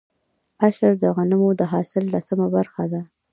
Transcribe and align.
عشر 0.65 0.91
د 1.03 1.03
غنمو 1.15 1.49
د 1.59 1.61
حاصل 1.71 2.03
لسمه 2.13 2.47
برخه 2.55 2.83
ده. 2.91 3.01